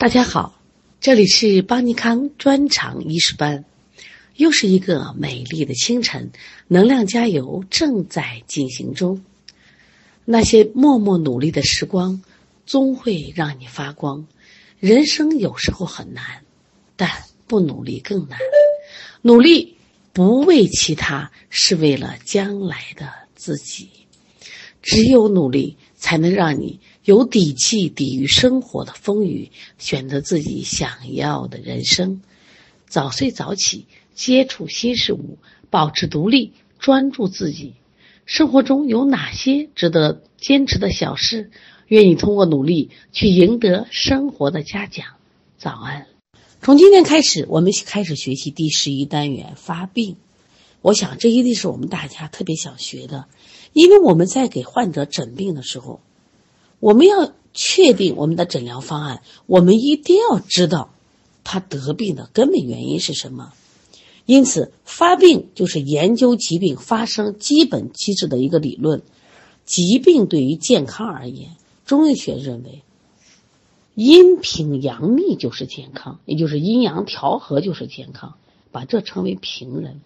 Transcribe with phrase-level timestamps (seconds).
[0.00, 0.58] 大家好，
[0.98, 3.66] 这里是邦尼康专场医师班，
[4.34, 6.30] 又是一个美丽的清晨，
[6.68, 9.22] 能量加油正在进行中。
[10.24, 12.22] 那些默默努力的时光，
[12.64, 14.26] 终会让你发光。
[14.78, 16.24] 人生有时候很难，
[16.96, 17.10] 但
[17.46, 18.38] 不努力更难。
[19.20, 19.76] 努力
[20.14, 23.90] 不为其他，是为了将来的自己。
[24.80, 26.80] 只有努力，才能让你。
[27.10, 32.22] 有底气抵御生活的风雨，选择自己想要的人生。
[32.86, 35.38] 早睡早起，接触新事物，
[35.70, 37.74] 保持独立，专注自己。
[38.26, 41.50] 生活中有哪些值得坚持的小事？
[41.88, 45.06] 愿意通过努力去赢得生活的嘉奖。
[45.58, 46.06] 早安！
[46.62, 50.14] 从今天开始，我们开始学习第十一单元发病。
[50.80, 53.26] 我想这一定是我们大家特别想学的，
[53.72, 56.00] 因为我们在给患者诊病的时候。
[56.80, 60.94] 我们要确定我们的诊疗方案，我们一定要知道
[61.44, 63.52] 他得病的根本原因是什么。
[64.24, 69.02] 因此，发病就是研究疾病发生基本机制的一个理论。
[69.66, 71.50] 疾病对于健康而言，
[71.84, 72.82] 中医学认为，
[73.94, 78.34] 阴平阳秘就是健康，也就是阴阳调和就是健康，
[78.72, 80.00] 把这称为平人。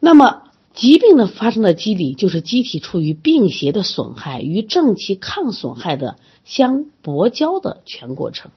[0.00, 0.42] 那么。
[0.74, 8.50] 疾病的发生的机理，就是机体处于病邪的损害与正气抗损害的相搏交的全过程。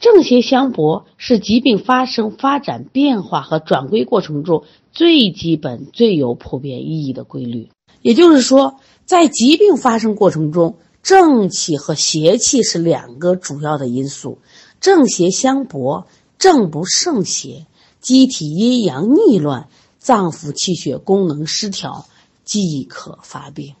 [0.00, 7.70] 正邪相搏是疾病发生、发展、变化和转归过程中最基本、最有普遍意义的规律。
[8.02, 14.38] 也就是说，在疾病发生过程中，正气和邪气是两个主要的因素，
[14.80, 16.06] 正邪相搏，
[16.38, 17.66] 正不胜邪，
[18.00, 19.68] 机体阴阳逆乱。
[20.04, 22.06] 脏腑气血功能失调，
[22.44, 23.74] 即可发病。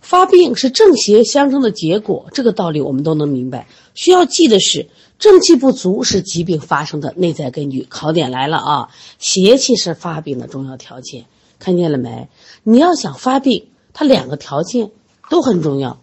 [0.00, 3.66] 发病是正邪相生的结果，这个道理我们都能明白。
[3.92, 7.84] 需要记的是，正气不足是疾病发生的内在根据。
[7.90, 11.24] 考点来了啊，邪气是发病的重要条件。
[11.58, 12.28] 看见了没？
[12.62, 14.92] 你要想发病，它两个条件
[15.28, 16.00] 都很重要。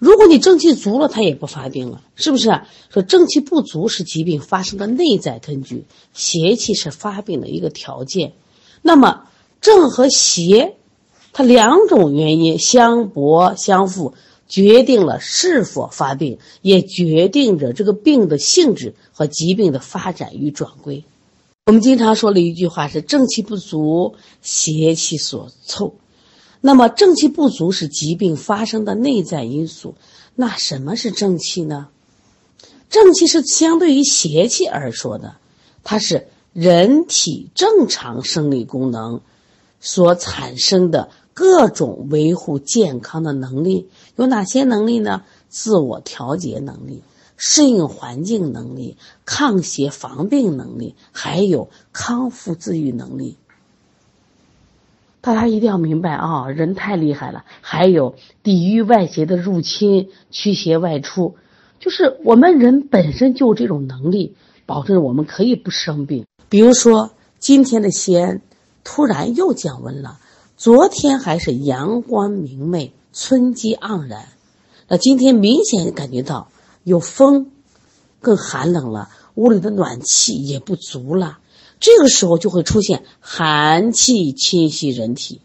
[0.00, 2.62] 如果你正气足了，它也不发病了，是不是？
[2.90, 8.32] 说正气不足是疾病发生的内在根据，邪气是发病的一个条件。
[8.82, 9.28] 那么
[9.60, 10.74] 正和邪，
[11.32, 14.14] 它两种原因相搏相负，
[14.48, 21.04] 决定了是否发病，也决定着这个病的性质和疾病的发展与转归。
[21.66, 25.94] 我们经常说的一句话是“正气不足，邪气所凑”。
[26.60, 29.94] 那么正气不足是疾病发生的内在因素。
[30.34, 31.86] 那什么是正气呢？
[32.90, 35.36] 正气是相对于邪气而说的，
[35.84, 36.26] 它是。
[36.52, 39.22] 人体正常生理功能
[39.80, 45.22] 所产生的各种维护健康的能力有哪些能力呢？
[45.48, 47.02] 自我调节能力、
[47.36, 53.36] 适应环境能力、抗邪防病能力，还有康复自愈能力。
[55.22, 57.44] 大家一定要明白啊，人太厉害了！
[57.60, 61.36] 还有抵御外邪的入侵、驱邪外出，
[61.80, 64.34] 就是我们人本身就有这种能力，
[64.66, 66.26] 保证我们可以不生病。
[66.52, 68.42] 比如说，今天的西安
[68.84, 70.18] 突然又降温了，
[70.58, 74.28] 昨天还是阳光明媚、春机盎然，
[74.86, 76.48] 那今天明显感觉到
[76.84, 77.50] 有风，
[78.20, 81.38] 更寒冷了，屋里的暖气也不足了。
[81.80, 85.40] 这个时候就会出现寒气侵袭人体，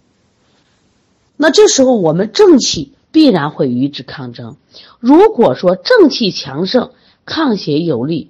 [1.37, 4.57] 那这时候我们正气必然会与之抗争。
[4.99, 6.91] 如果说正气强盛，
[7.23, 8.29] 抗邪有力，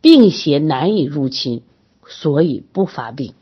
[0.00, 1.62] 病邪难以入侵。
[2.10, 3.32] 所以不发病。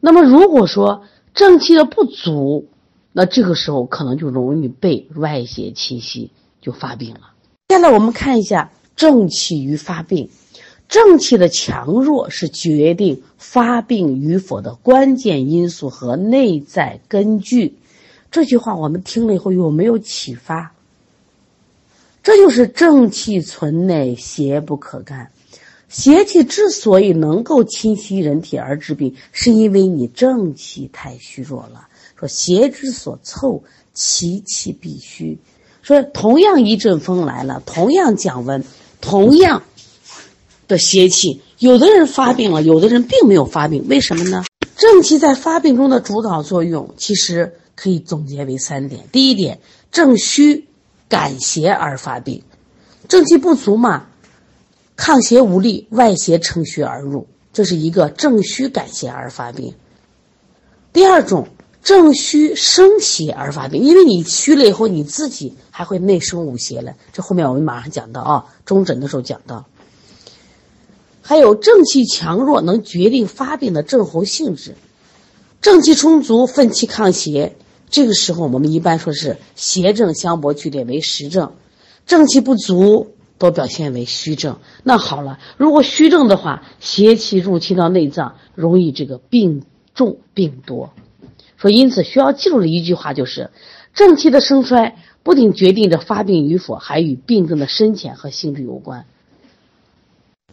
[0.00, 1.02] 那么如果说
[1.34, 2.68] 正气的不足，
[3.12, 6.30] 那这个时候可能就容易被外邪侵袭，
[6.62, 7.32] 就发病了。
[7.68, 10.30] 接下来我们看一下正气与发病。
[10.88, 17.76] 正气的强弱是决定发病与否的关键因素和内在根据。
[18.30, 20.72] 这句话我们听了以后有没有启发？
[22.22, 25.32] 这就是正气存内，邪不可干。
[25.88, 31.88] 邪气之所以能够侵袭人体而致病，是因为你正气太虚弱了。
[32.18, 33.62] 说邪之所凑，
[33.94, 35.38] 其气必虚。
[35.82, 38.64] 说同样一阵风来了，同样降温，
[39.00, 39.62] 同样
[40.66, 44.44] 的邪气，有的人发病了，有的人并没有发病，为什么呢？
[44.76, 49.60] 正气在发病中的主导作用，其实可以总结为三点：第一点，
[49.92, 50.66] 正虚
[51.08, 52.42] 感邪而发病，
[53.06, 54.08] 正气不足嘛。
[54.96, 59.74] 抗邪无力，外邪乘虚而入，这是一个正虚感邪而发病。
[60.92, 61.48] 第二种，
[61.82, 66.94] 正虚生邪而发病，因为你虚了以后，你自己还会内生五邪了。
[67.12, 69.66] 这后面我们马上讲到啊，中诊的时候讲到。
[71.20, 74.76] 还有正气强弱能决定发病的症候性质，
[75.60, 77.56] 正气充足，奋气抗邪。
[77.90, 81.52] 这个时候我们一般说是邪正相搏剧烈为实症，
[82.06, 84.58] 正气不足都表现为虚症。
[84.82, 90.92] 那好了，如果虚症的话，邪气入侵到内脏，容易这个病重病多。
[91.56, 93.50] 说因此需要记住的一句话就是，
[93.94, 99.06] 正气的盛衰不仅决定着发病与否，还与病症的深浅和性质有关。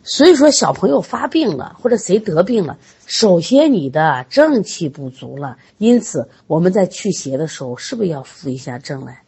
[0.05, 5.57] 所以说，小朋友发病了，或者谁得病了，首先你的正气不足了。
[5.77, 9.22] 因此，我们在去邪的时候，是不是要扶一下正来？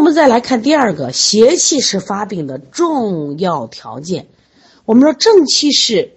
[0.00, 4.28] 我们再来看第二个，邪气是发病的重要条件。
[4.86, 6.12] 我们说正气是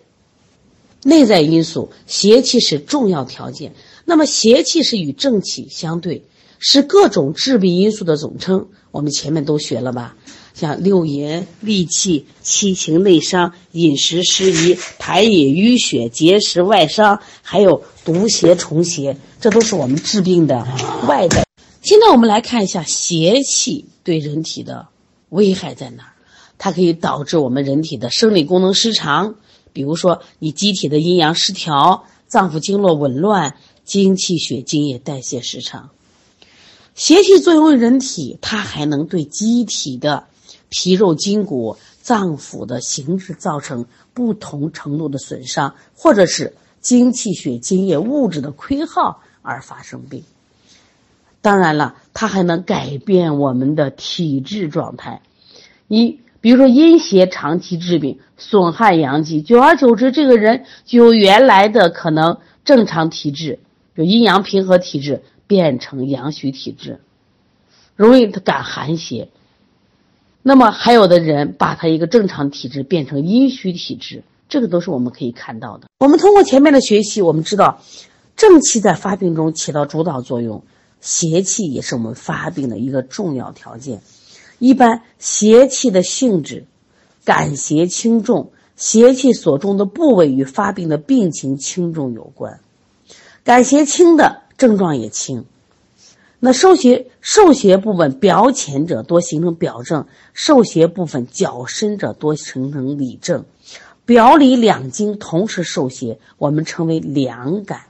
[1.04, 3.76] 内在因素，邪气是重要条件。
[4.06, 6.24] 那么邪气是与正气相对，
[6.60, 8.70] 是各种致病因素的总称。
[8.92, 10.16] 我们前面都学了吧？
[10.54, 20.66] 像六淫、戾气、七情内伤、饮食失宜、排饮淤血、结石外伤，还有毒邪、虫邪，这都是我们治病的
[21.06, 21.44] 外在。
[21.84, 24.88] 现在我们来看一下邪气对人体的
[25.28, 26.14] 危害在哪儿？
[26.58, 29.36] 它可以导致我们人体的生理功能失常，
[29.74, 35.90] 比如说你机体的阴阳失调、脏腑经络紊乱、精气血津液代谢失常。
[36.96, 40.28] 邪气作用于人体，它还能对机体的。
[40.76, 50.24] 皮肉筋骨、脏腑的形质造成不同程度的损伤，或者是精气血津液物质的亏耗而发生病。
[51.44, 55.22] 当然了，它还能改变我们的体质状态。
[55.90, 63.60] 一，比如说阴邪长期治病，损害阳气，久而久之，这个人就由原来的可能正常体质，
[63.96, 67.02] 就阴阳平和体质，变成阳虚体质，
[67.98, 69.28] 容易感寒邪。
[70.42, 75.88] 那么还有的人把他一个正常体质变成阴虚体质，这个都是我们可以看到的。
[76.00, 77.82] 我们通过前面的学习，我们知道
[78.38, 80.64] 正气在发病中起到主导作用，
[81.04, 84.02] 邪气也是我们发病的一个重要条件。
[84.58, 86.66] 一般邪气的性质，
[87.26, 92.62] 感邪轻重，邪气所中的部位与发病的病情轻重有关。
[93.44, 95.46] 感邪轻的症状也轻。
[96.40, 103.46] 那受邪受邪部分表浅者多形成表症，受邪部分较深者多形成里症。
[104.06, 107.84] 表里两经同时受邪，我们称为两感，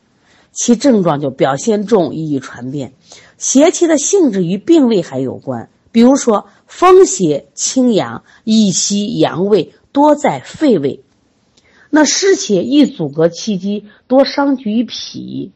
[0.53, 2.93] 其症状就表现重，易于传变。
[3.37, 11.01] 邪气的性质与病位还有关，比如说风邪清阳，易息阳位，多在肺位；
[11.89, 15.51] 那湿邪易阻隔气机，多伤及于脾。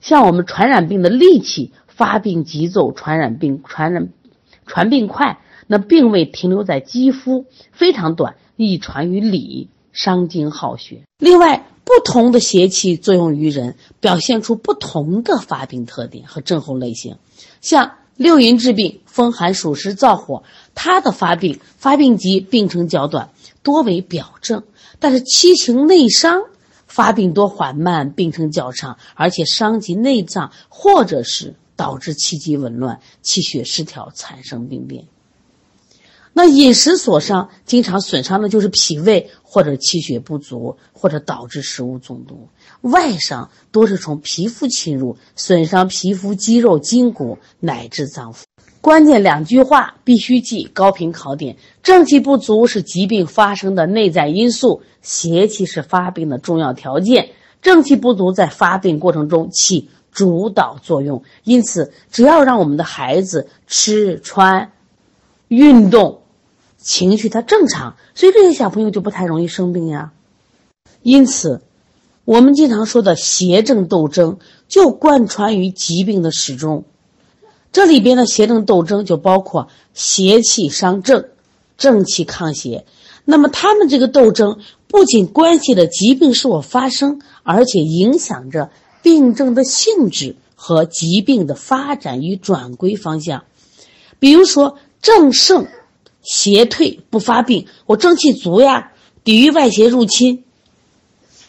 [0.00, 1.72] 像我们传染病的戾气。
[1.98, 4.10] 发病急骤，传染病传染
[4.66, 11.02] 传病快，那病位停留在肌肤非常短，易传于里，伤精耗血。
[11.18, 17.16] 另外，不同的邪气作用于人，表现出不同的发病特点和症候类型。
[17.62, 20.42] 像六淫治病，风寒暑湿燥火，
[20.74, 23.30] 它的发病发病急，病程较短，
[23.62, 24.60] 多为表症；
[24.98, 26.42] 但是七情内伤
[26.86, 31.54] 发病多缓慢，病程较长，而且伤及内脏，或者是。
[31.78, 35.04] 导致气机紊乱、气血失调，产生病变。
[36.38, 42.48] 那饮食所伤，经常损伤的就是脾胃，或者气血不足，或者导致食物中毒。
[42.82, 48.44] 外伤多是从皮肤侵入，损伤皮肤、肌肉、筋骨乃至脏腑。
[48.80, 57.30] 关键两句话必须记，高频考点：正气不足是疾病发生的内在因素，邪气是发病的重要条件。
[57.60, 59.90] 正气不足在发病过程中起。
[60.12, 64.70] 主导作用，因此只要让我们的孩子吃穿、
[65.48, 66.20] 运动、
[66.78, 70.12] 情绪它正常，所以这些小朋友就不太容易生病呀。
[71.02, 71.60] 因此，
[72.24, 76.84] 我们经常说的邪正斗争就贯穿于疾病的始终。
[77.72, 81.26] 这里边的邪正斗争就包括邪气伤正，
[81.76, 82.86] 正气抗邪。
[83.24, 88.70] 那么他们这个斗争不仅关系着疾病是否发生，而且影响着。
[89.00, 93.44] 病症的性质和疾病的发展与转归方向，
[94.18, 95.68] 比如说正盛，
[96.30, 98.92] 邪退不发病，我正气足呀，
[99.24, 100.44] 抵御外邪入侵。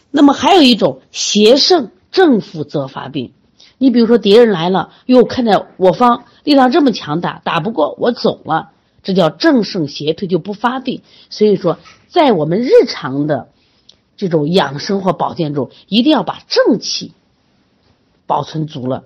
[0.09, 3.33] 那么还有一种邪盛正负则发病，
[3.77, 8.69] 你比如说敌人来了，哟，看在我方力量这么强大，打不过我走了，
[9.03, 11.01] 这叫正盛邪退就不发病。
[11.29, 13.49] 所以说，在我们日常的
[14.15, 17.11] 这种养生或保健中，一定要把正气。
[18.25, 19.05] 保存足了。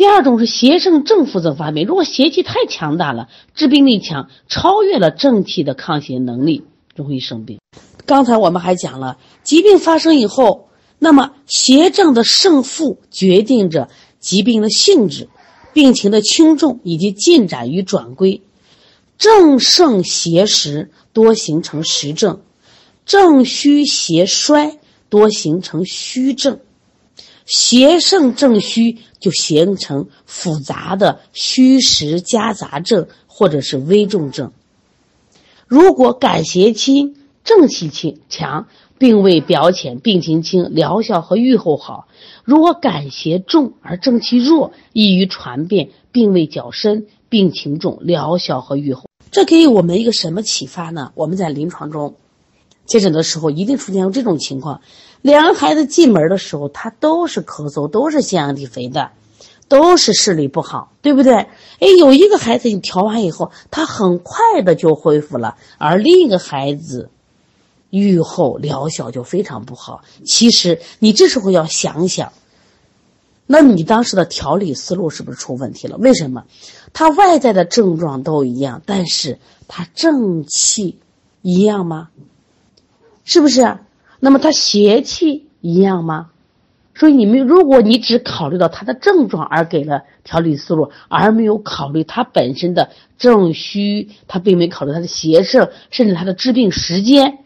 [0.00, 6.64] 第二种是邪胜正负增发病，如果邪气太强大了，致病力强，超越了正气的抗邪能力，
[6.96, 7.60] 容易生病。
[8.06, 13.90] 刚才我们还讲了，疾病发生以后，那么邪正的胜负决定着
[14.20, 15.28] 疾病的性质、
[15.74, 18.40] 病情的轻重以及进展与转归。
[19.18, 22.40] 正盛邪实多形成实症，
[23.04, 24.78] 正虚邪衰
[25.10, 26.58] 多形成虚症。
[27.50, 34.52] 邪盛正虚就形成复杂的虚实夹杂症，或者是危重症。
[35.66, 42.06] 如果感邪轻、正气轻强，病位表浅、病情轻，疗效和预后好；
[42.44, 49.06] 如果感邪重而正气弱，易于传变，病位较深、病情重，疗效和预后。
[49.32, 51.10] 这给我们一个什么启发呢？
[51.16, 52.14] 我们在临床中
[52.86, 54.82] 接诊的时候，一定出现过这种情况。
[55.22, 59.10] 两个孩子进门的时候，他都是咳嗽，都是腺样体肥的，
[59.68, 61.34] 都是视力不好，对不对？
[61.34, 67.10] 哎，有一个孩子你调完以后，他很快的就恢复了，而另一个孩子
[67.90, 70.02] 愈后疗效就非常不好。
[70.24, 72.32] 其实你这时候要想想，
[73.46, 75.96] 那你当时的调理思路是不是出问题了？
[75.98, 76.44] 为什么？
[76.92, 80.98] 他外在的症状都一样，但是他正气
[81.42, 82.08] 一样吗？
[83.24, 83.78] 是不是？
[84.20, 86.30] 那么他邪气一样吗？
[86.94, 97.38] 所以你们，如果你只考虑到他的症状而给了调理思路，而没有考虑他本身的正虚，他并没考虑他的邪盛，甚至他的治病时间、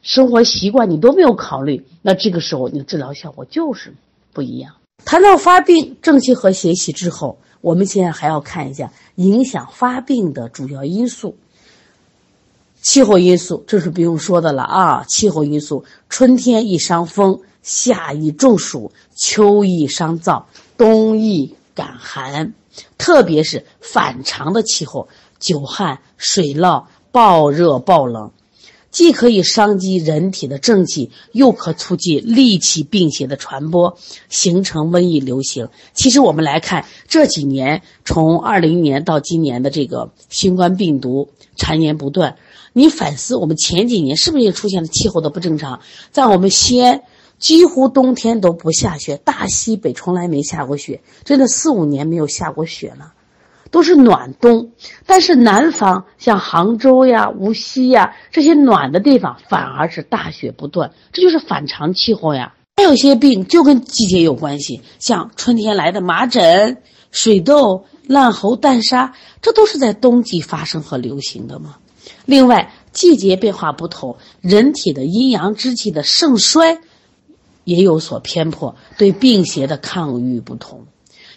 [0.00, 3.92] 生活习惯，你都没有考虑，那这个时候你的治疗效果就是
[4.32, 4.72] 不一样。
[5.04, 11.36] 谈到发病正气和邪气之后，我们现在还要看一下影响发病的主要因素。
[12.86, 15.04] 气候因素，这是不用说的了啊！
[15.08, 20.44] 气候因素，春天易伤风，夏易中暑，秋易伤燥，
[20.78, 22.54] 冬易感寒。
[22.96, 25.08] 特别是反常的气候，
[25.40, 28.30] 久旱、水涝、暴热、暴冷，
[28.92, 35.68] 既可以伤及人体的正气，又可促进戾气病邪的传播，形成瘟疫流行。
[35.92, 42.36] 其实我们来看这几年，从二零年到今年的这个新冠病毒缠绵不断。
[42.78, 45.80] 你反思，我们前几年是不是也出现了气候的不正常？
[46.10, 47.00] 在我们西安，
[47.38, 53.14] 几乎冬天都不下雪，大西北从来没下过雪，真的四五年没有下过雪了，
[53.70, 54.72] 都是暖冬。
[55.06, 62.52] 但是南方像杭州呀、无锡呀这些暖的地方，反而是大雪不断，这就是反常气候呀。
[62.76, 71.76] 还有些病就跟季节有关系，像春天来的麻疹、水痘、烂喉、淡沙，这都是在冬季发生和流行的吗？
[72.26, 76.80] 另外，季节变化不同，人体的阴阳之气的盛衰
[77.64, 80.86] 也有所偏颇，对病邪的抗御不同。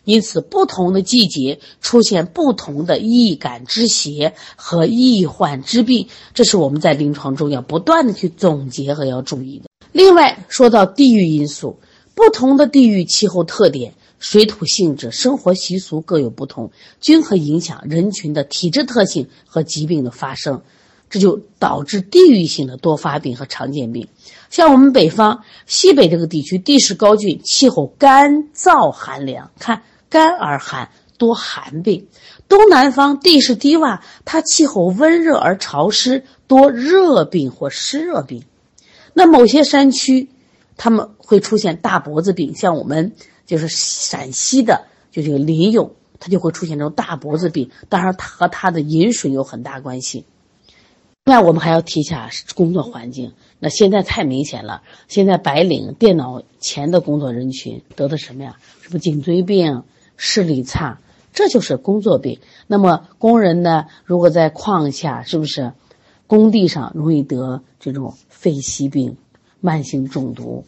[0.05, 9.69] 因此，不同的季节出现不同的易感之邪和易患之病，这是我们在临床中要不断的去总结和要注意的。
[9.91, 11.77] 另外，说到地域因素，
[12.15, 16.71] 不同的地域气候特点、水土性质、生活习俗各有不同，
[17.01, 20.61] 均可影响人群的体质特性和疾病的发生。
[21.09, 24.07] 这就导致地域性的多发病和常见病，
[24.51, 32.03] 像我们北方西北这个地区，地势高峻，气候干燥寒凉，看干而寒，多寒病；
[32.47, 38.43] 东南方地势低洼，它气候温热而潮湿，多热病或湿热病。
[39.15, 40.29] 那某些山区，
[40.77, 43.13] 他们会出现大脖子病，像我们
[43.49, 45.89] 就是陕西的，就这个临颍，
[46.19, 47.71] 它就会出现这种大脖子病。
[47.89, 50.23] 当然，他和他的饮水有很大关系。
[51.25, 53.33] 另外，我们还要提一下工作环境。
[53.57, 58.57] 那现在太明显了，现在白领电脑前的工作人群得的什么呀？
[58.81, 59.83] 什么颈椎病、
[60.15, 60.99] 视力差，
[61.33, 62.39] 这就是工作病。
[62.67, 63.87] 那么工人呢？
[64.05, 65.73] 如果在矿下，是不是
[66.27, 69.17] 工地上容易得这种肺息病、
[69.59, 70.65] 慢性中毒？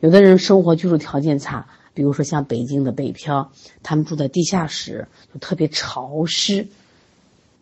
[0.00, 6.68] 有的人生活居住条件差，比如说像北京的北漂，他们住在地下室，就特别潮湿。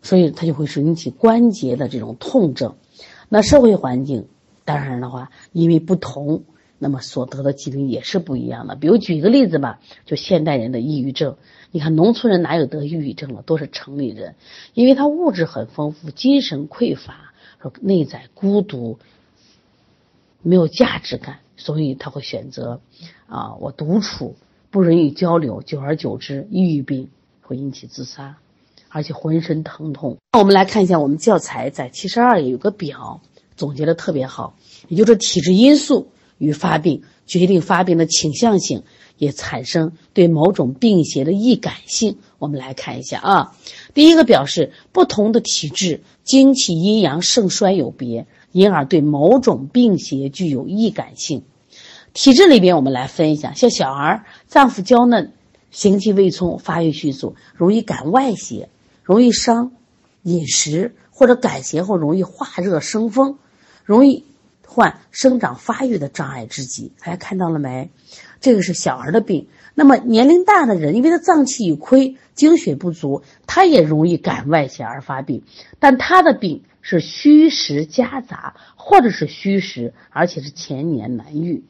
[0.05, 2.75] 所以他就会引起关节的这种痛症，
[3.29, 4.27] 那社会环境，
[4.65, 6.43] 当然的话，因为不同，
[6.77, 8.75] 那么所得的疾病也是不一样的。
[8.75, 11.37] 比如举一个例子吧，就现代人的抑郁症，
[11.71, 14.35] 你看农村人哪有得抑郁症了，都是城里人，
[14.73, 18.99] 因为他物质很丰富，精神匮乏，说内在孤独，
[20.41, 22.81] 没有价值感，所以他会选择
[23.27, 24.35] 啊，我独处，
[24.69, 27.09] 不人与交流，久而久之，抑郁病
[27.41, 28.37] 会引起自杀。
[28.95, 30.19] 而且浑身疼痛。
[30.33, 33.21] 那我们来看一下，我们教材在七十二页有个表
[33.55, 34.55] 总结的特别好，
[34.87, 38.83] 也就是体质因素与发病，决定发病的倾向性，
[39.17, 42.19] 也产生对某种病邪的易感性。
[42.37, 43.55] 我们来看一下啊，
[43.95, 51.43] 第一个表示不同的体质，精气阴阳盛衰有别，因而对某种病邪具有易感性。
[52.13, 55.33] 体质里边，我们来分一下，像小孩脏腑娇嫩，
[55.71, 58.69] 形气未充，发育迅速，容易感外邪，
[59.03, 59.73] 容易伤
[60.21, 63.37] 饮食或者感邪后容易化热生风，
[63.83, 64.23] 容易
[64.65, 66.93] 患生长发育的障碍之疾。
[67.03, 67.89] 大家看到了没？
[68.39, 69.47] 这个是小儿的病。
[69.75, 72.15] 那么年龄大的人，因为他脏气已亏。
[72.35, 75.43] 精血不足，他也容易感外邪而发病，
[75.77, 81.63] 但他的病是虚实夹杂，或者是虚实，而且是前年难愈，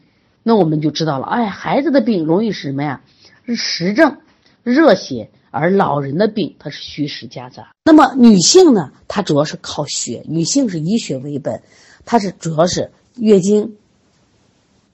[0.43, 3.01] 那我们就知道了，哎，孩子的病容易是什么呀？
[3.45, 4.17] 是实症，
[4.63, 7.69] 热血，而老人的病它是虚实夹杂。
[7.85, 8.91] 那么女性呢？
[9.07, 11.61] 她主要是靠血，女性是以血为本，
[12.03, 13.77] 她是主要是月经、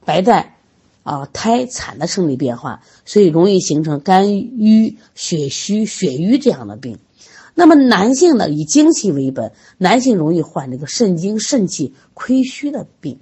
[0.05, 0.57] 白带。
[1.01, 6.99] 啊，胎产的生理变化，所以容易形成肝郁、血虚、血瘀这样的病。
[7.56, 13.20] 那么男性呢，以精气为本，男性容易患这个肾精、肾气亏虚的病。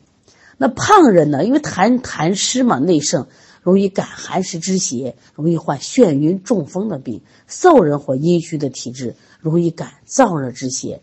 [0.57, 3.27] 那胖人呢，因为痰痰湿嘛，内盛，
[3.61, 7.21] 容易感寒湿之邪，容易患眩晕、中风的病。
[7.47, 11.01] 瘦人或阴虚的体质，容易感燥热之邪，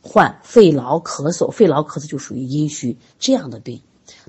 [0.00, 1.50] 患肺痨、咳嗽。
[1.50, 3.80] 肺痨、咳嗽就属于阴虚这样的病。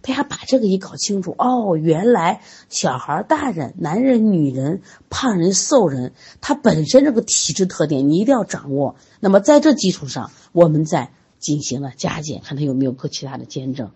[0.07, 8.97] 大家把这个一搞清楚哦，原来小孩、大人、男人、女人、胖人、瘦人，他本身这个体质特点你一定要掌握。
[9.19, 13.89] 那么在这基础上，我们再进行了加减，看他有没有各其他的见证，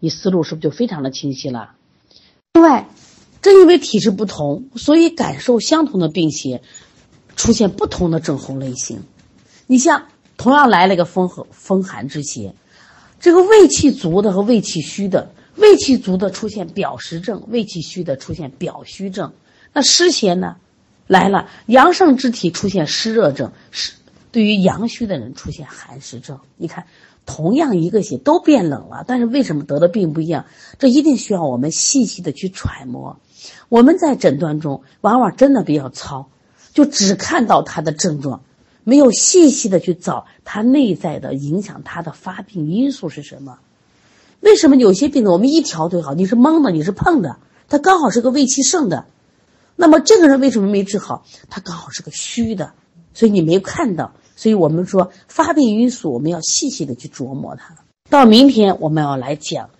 [0.00, 1.70] 你思路是不是就非常的清晰了？
[2.52, 2.86] 另外，
[3.40, 6.60] 正因为体质不同，所以感受相同的病邪，
[7.36, 9.02] 出现不同的症候类型。
[9.66, 12.54] 你像同样来了一个风和风寒之邪。
[13.18, 19.32] 这个胃气足的和胃气虚的，胃气足的出现表实症，胃气虚的出现表虚症。
[19.72, 20.56] 那湿邪呢，
[21.06, 23.92] 来了，阳盛之体出现湿热症，湿
[24.32, 26.40] 对于阳虚的人出现寒湿症。
[26.56, 26.86] 你看，
[27.24, 30.46] 同样一个邪都变冷了，但是为什么得的病不一样？
[30.78, 33.20] 这一定需要我们细细的去揣摩。
[33.68, 36.28] 我们在诊断中往往真的比较糙，
[36.72, 38.42] 就只看到他的症状。
[38.82, 43.58] 没有细细的去找他内在的影响他的发病因素是什么？
[44.44, 45.32] 为什么有些病呢？
[45.32, 49.06] 我们一调对好，你是懵的，你是碰的，他刚好是个胃气盛的，
[49.74, 51.24] 那么这个人为什么没治好？
[51.48, 52.74] 他刚好是个虚的，
[53.14, 54.12] 所以你没看到。
[54.36, 57.74] 所以我们说发病因素，我们要细细的去琢磨它。
[58.10, 59.70] 到明天我们要来讲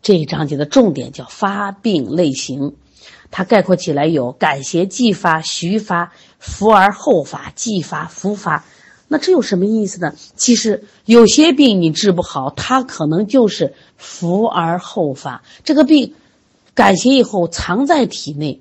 [0.00, 2.74] 这一章节的重点，叫发病类型。
[3.30, 8.64] 它概括起来有感邪既发、徐发、伏而后发、继发、伏发。
[9.14, 10.12] 那这有什么意思呢？
[10.34, 15.44] 其实有些病你治不好，它可能就是伏而后发。
[15.62, 16.14] 这个病
[16.74, 18.60] 感邪以后藏在体内，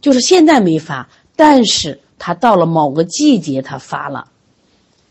[0.00, 4.30] 就是现在没发，但是它到了某个季节它发了。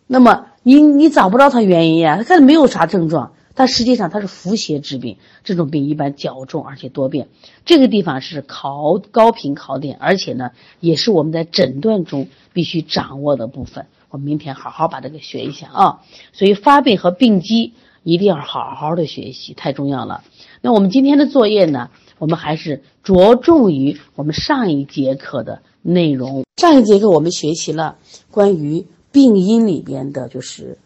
[0.08, 2.16] 那么你你找不着它原因呀？
[2.16, 3.34] 它看没有啥症状。
[3.56, 7.28] 但实际上它是伏邪之病，这种病一般较重而且多变。
[7.66, 13.88] 这个地方是考高频考点，而且呢，也是我们在诊断中必须掌握的部分。
[14.10, 16.02] 我们明天好好把这个学一下啊。
[16.34, 20.24] 所以发病和病机一定要好好的学习，太重要了。
[20.62, 26.44] 那我们今天的作业呢，我们还是着重于我们上一节课的内容。
[26.58, 27.98] 上一节课我们学习了
[28.32, 30.78] 关于病因里边的，就是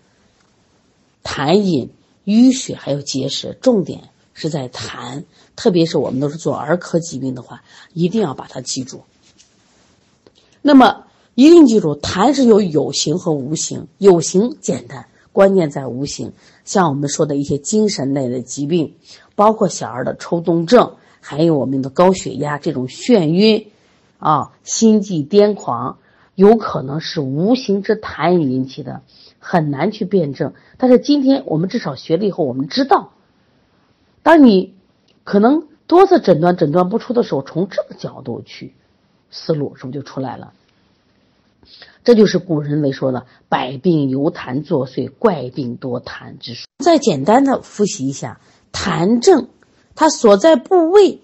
[1.24, 1.90] 痰饮。
[2.26, 4.00] 淤血还有结石，重点
[4.34, 5.26] 是在痰，
[5.58, 9.04] 特别是我们都是做儿科疾病的话，一定要把它记住。
[10.62, 11.03] 那么
[11.36, 16.34] 一定记住，痰是有有形和无形，有形简单，关键在无形。
[16.64, 18.96] 像我们说的一些精神类的疾病，
[19.36, 23.68] 包括小儿的抽动症，还有我们的高血压这种眩晕，
[24.20, 25.98] 啊，心悸癫狂，
[26.36, 29.02] 有可能是无形之痰引起的。
[29.46, 33.12] 很难去辩证，但是今天我们至少学了以后，我们知道，
[34.22, 34.74] 当你
[35.26, 38.74] 可能多次诊断诊断不出的时候，从这个角度去
[39.32, 40.54] 思路，是不是就出来了？
[42.04, 46.66] 这就是古人为说的“百病由痰作祟，怪病多痰之说”。
[46.84, 48.40] 再简单的复习一下，
[48.72, 49.50] 痰症
[49.96, 51.22] 它所在部位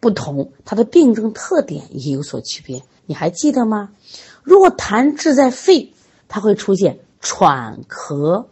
[0.00, 2.82] 不同，它的病症特点也有所区别。
[3.06, 3.90] 你还记得吗？
[4.42, 5.92] 如果痰滞在肺，
[6.28, 6.98] 它会出现。
[7.18, 8.44] 喘咳，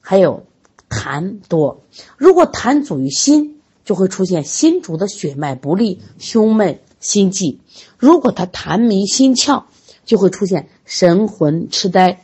[0.00, 0.44] 还有
[0.88, 1.82] 痰多。
[2.16, 7.60] 如果痰阻于心，就会出现心主的血脉不利、胸闷、心悸。
[7.98, 9.64] 如果他痰迷心窍，
[10.04, 12.22] 就会出现神魂痴呆。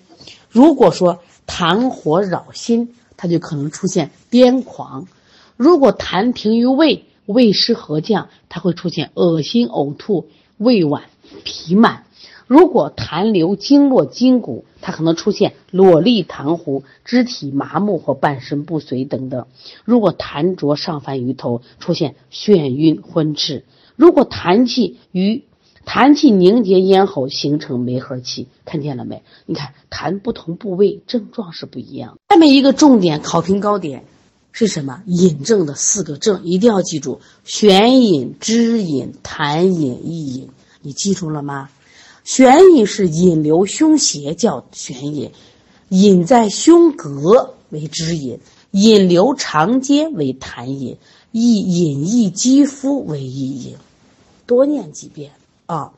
[0.50, 5.08] 如果说痰火扰心，他就可能出现癫狂。
[5.56, 11.02] 如果痰停于胃，胃湿和降，它会出现恶心、呕吐、胃脘
[11.44, 12.04] 脾满；
[12.46, 19.46] 如果痰流经络筋骨，它可能出现裸痢痰糊、肢体麻木或半身不遂等等；
[19.84, 23.64] 如果痰浊上泛于头，出现眩晕昏赤；
[23.96, 25.42] 如果痰气与
[25.86, 29.22] 痰气凝结咽喉，形成梅核气，看见了没？
[29.46, 32.18] 你看痰不同部位症状是不一样。
[32.28, 34.04] 下面一个重点考评高点。
[34.50, 40.48] 是什么引证的四个证一定要记住：悬饮、支饮、痰饮、溢饮。
[40.82, 41.70] 你记住了吗？
[42.24, 45.30] 悬饮是引流胸胁叫悬饮，
[45.90, 48.40] 饮在胸膈为支饮，
[48.72, 50.96] 引流长间为痰饮，
[51.30, 53.76] 溢引溢肌肤为溢饮。
[54.44, 55.32] 多念几遍
[55.68, 55.92] 啊！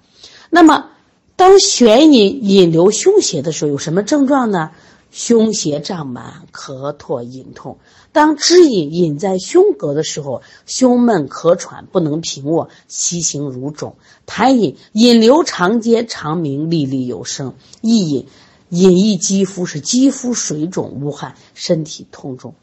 [0.51, 0.89] 那么，
[1.37, 4.73] 当眩饮引流胸胁的时候，有什么症状呢？
[5.13, 7.79] 胸胁胀满、咳唾隐痛。
[8.13, 13.93] 当支饮饮在胸膈的时候，胸闷咳喘不能平卧，膝形如肿；
[14.27, 18.27] 痰饮引流长街，长鸣沥沥有声；溢饮
[18.71, 22.55] 引溢肌肤是肌肤水肿无汗，身体痛重。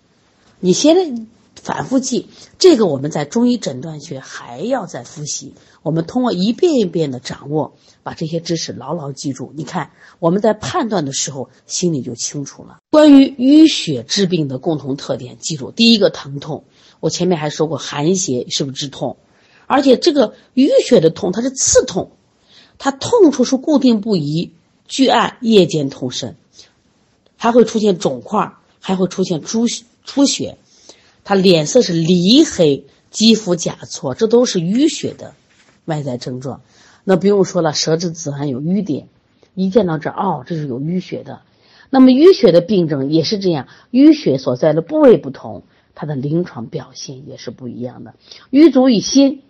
[0.59, 1.23] 你现在。
[1.61, 5.53] 反复记这个，我们在中医诊断学还要再复习。
[5.83, 9.51] 我们通过一遍一遍的掌握，把这些知识牢牢记住。
[9.55, 12.77] 你看，我们在判断的时候心里就清楚了。
[12.91, 16.63] 关于淤血治病的共同特点，记住第一个疼痛。
[16.99, 19.17] 我前面还说过，寒邪是不是治痛？
[19.65, 22.11] 而且这个淤血的痛，它是刺痛，
[22.77, 24.53] 它痛处是固定不移，
[24.87, 26.37] 拒按，夜间痛甚，
[27.35, 29.65] 还会出现肿块，还会出现出
[30.05, 30.57] 出血。
[31.27, 35.33] 他脸色是梨黑，肌肤甲错，这都是淤血的
[35.83, 36.61] 外在症状。
[37.03, 39.09] 那不用说了，舌质紫寒有瘀点，
[39.53, 41.41] 一见到这哦，这是有淤血的。
[41.89, 45.63] 那么淤血的病症也是这样，淤血所在的部位不同，
[45.95, 48.13] 它的临床表现也是不一样的。
[48.49, 49.41] 瘀阻于心，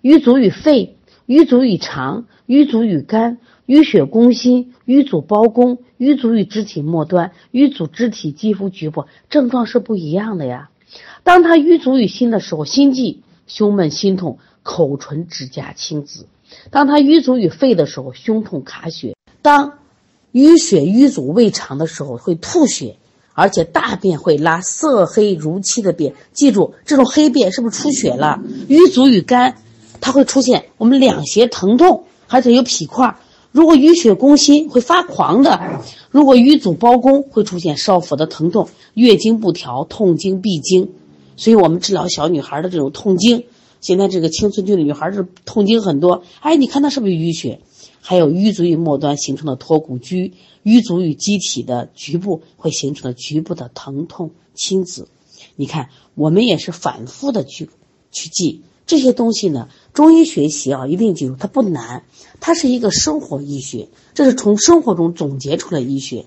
[0.00, 10.68] 瘀阻于肺，瘀阻于肠，瘀阻于肝，淤血攻心，瘀阻包宫，瘀阻于肢体末端，瘀阻肢体肌肤局部，症状是不一样的呀。
[11.22, 16.24] 当他瘀阻于心的时候，心悸、胸闷、心痛、口唇、指甲青紫；
[16.70, 19.78] 当他瘀阻于肺的时候，胸痛、卡血；当
[20.32, 22.96] 淤血瘀阻胃肠的时候，会吐血，
[23.34, 26.14] 而且大便会拉色黑如漆的便。
[26.32, 28.40] 记住，这种黑便是不是出血了？
[28.68, 29.56] 瘀阻于肝，
[30.00, 33.16] 它会出现我们两胁疼痛，而且有痞块。
[33.52, 35.58] 如果淤血攻心，会发狂的；
[36.10, 40.90] 如果淤阻包宫，会出现少腹的疼痛、月经不调、痛经、闭经。
[41.36, 43.44] 所以我们治疗小女孩的这种痛经，
[43.80, 46.22] 现在这个青春期的女孩是痛经很多。
[46.40, 47.60] 哎，你看她是不是淤血？
[48.02, 50.32] 还有淤阻于末端形成的脱骨疽，
[50.64, 55.08] 淤阻于机体的局部会形成的局部的疼痛青紫。
[55.56, 57.68] 你看，我们也是反复的去
[58.10, 59.68] 去记这些东西呢。
[59.92, 62.02] 中医学习啊，一定记住，它不难，
[62.40, 66.26] 它是一个生活医学，这是从生活中总结出来医学，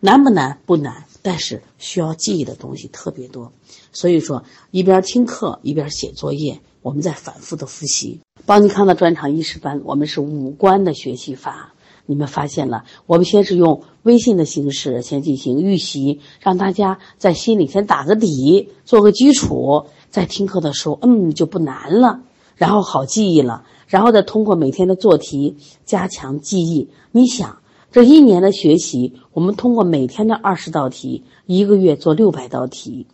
[0.00, 0.58] 难不难？
[0.64, 3.52] 不难，但是需要记忆的东西特别多，
[3.92, 8.20] 所以说一边听课一边写作业，我们在反复的复习。
[8.46, 11.74] 邦尼康的专场医师班，我们是五关的学习法，
[12.06, 12.84] 你们发现了？
[13.06, 22.20] 我们先是用微信的形式先进行预习，让大家在心里先打个底，做个基础，在听课的时候，嗯，就不难了。
[22.56, 26.90] 然后好记忆了，然后再通过每天的做题加强记忆。
[27.10, 27.58] 你想，
[27.90, 33.06] 这一年的学习，我们通过每天的二十道题，一个月做六百道题，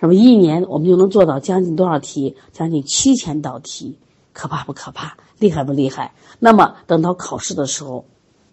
[0.00, 2.34] 那么一年我们就能做到将近多少题？
[2.50, 3.98] 将近七千道题，
[4.32, 5.18] 可怕不可怕？
[5.38, 6.14] 厉害不厉害？
[6.38, 8.06] 那么等到考试的时候，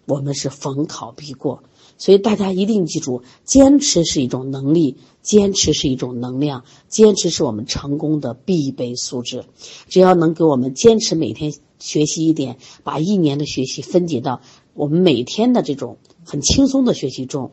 [0.04, 1.62] 我们是逢考必过。
[1.96, 9.46] 所以大家一定记住，坚持是一种能力，坚持是一种能量，坚持是我们成功的必备素质。
[9.88, 14.42] 只要能给我们坚持每天学习一点，把一年的学习分解到
[14.74, 17.52] 我们每天的这种很轻松的学习中，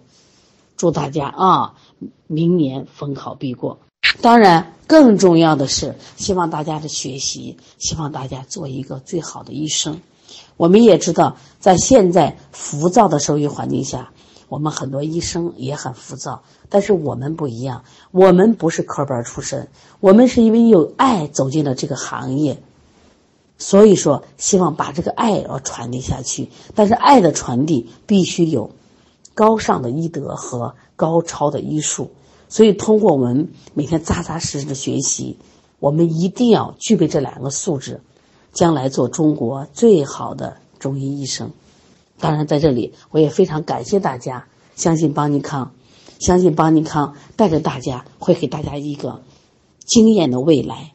[0.76, 1.76] 祝大家啊，
[2.28, 3.80] 明年逢考必过。
[4.20, 10.02] 当然，更重要的是，希望大家的学习，希望大家做一个最好的医生。
[10.58, 14.12] 我们也知道，在现在浮躁的社会环境下。
[14.52, 19.70] 我们很多医生也很浮躁，但是我们不一样，我们不是科班出身，
[20.02, 22.62] 我们是因为有爱走进了这个行业，
[23.58, 26.50] 所以说希望把这个爱要传递下去。
[26.76, 28.72] 但是爱的传递必须有
[29.34, 32.12] 高尚的医德和高超的医术，
[32.50, 35.38] 所以通过我们每天扎扎实实的学习，
[35.80, 38.02] 我们一定要具备这两个素质，
[38.52, 41.52] 将来做中国最好的中医医生。
[42.22, 45.74] 当然，在这里我也非常感谢大家，相信邦尼康，
[46.20, 49.24] 相信邦尼康带着大家会给大家一个
[49.80, 50.94] 惊艳的未来。